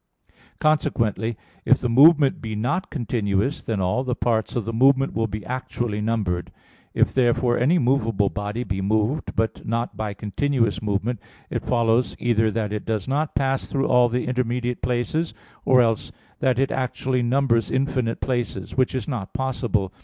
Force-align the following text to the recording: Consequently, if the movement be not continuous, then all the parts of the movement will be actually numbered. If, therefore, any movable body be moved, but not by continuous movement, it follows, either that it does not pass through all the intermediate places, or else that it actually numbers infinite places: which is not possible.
Consequently, 0.59 1.37
if 1.63 1.77
the 1.77 1.87
movement 1.87 2.41
be 2.41 2.55
not 2.55 2.89
continuous, 2.89 3.61
then 3.61 3.79
all 3.79 4.03
the 4.03 4.15
parts 4.15 4.55
of 4.55 4.65
the 4.65 4.73
movement 4.73 5.13
will 5.13 5.27
be 5.27 5.45
actually 5.45 6.01
numbered. 6.01 6.51
If, 6.95 7.13
therefore, 7.13 7.59
any 7.59 7.77
movable 7.77 8.29
body 8.29 8.63
be 8.63 8.81
moved, 8.81 9.35
but 9.35 9.63
not 9.63 9.95
by 9.95 10.15
continuous 10.15 10.81
movement, 10.81 11.19
it 11.51 11.61
follows, 11.61 12.15
either 12.17 12.49
that 12.49 12.73
it 12.73 12.83
does 12.83 13.07
not 13.07 13.35
pass 13.35 13.69
through 13.71 13.87
all 13.89 14.09
the 14.09 14.25
intermediate 14.25 14.81
places, 14.81 15.35
or 15.65 15.81
else 15.81 16.11
that 16.39 16.57
it 16.57 16.71
actually 16.71 17.21
numbers 17.21 17.69
infinite 17.69 18.21
places: 18.21 18.75
which 18.75 18.95
is 18.95 19.07
not 19.07 19.35
possible. 19.35 19.93